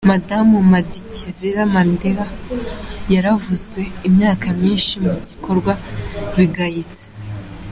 Madamu 0.09 0.57
Madikizela-Mandela 0.71 2.25
yaravuzwe 3.13 3.81
imyaka 4.07 4.45
myinshi 4.57 4.93
mu 5.05 5.13
bikogwa 5.27 5.71
bigayitse. 6.37 7.03